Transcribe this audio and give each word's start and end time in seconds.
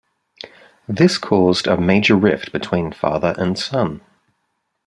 This 0.87 1.19
caused 1.19 1.67
a 1.67 1.77
major 1.79 2.15
rift 2.15 2.51
between 2.51 2.91
father 2.91 3.35
and 3.37 3.55
son. 3.55 4.01